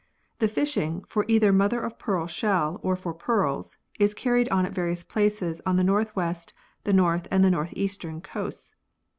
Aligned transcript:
The 0.39 0.47
fishing, 0.47 1.03
for 1.07 1.25
either 1.27 1.53
mother 1.53 1.79
of 1.79 1.99
pearl 1.99 2.25
shell 2.25 2.79
or 2.81 2.95
for 2.95 3.13
pearls, 3.13 3.77
is 3.99 4.15
carried 4.15 4.49
on 4.49 4.65
at 4.65 4.73
various 4.73 5.03
places 5.03 5.61
on 5.63 5.75
the 5.75 5.83
north 5.83 6.15
west, 6.15 6.55
the 6.85 6.91
north 6.91 7.27
and 7.29 7.47
north 7.51 7.73
eastern 7.75 8.19
coasts. 8.19 8.73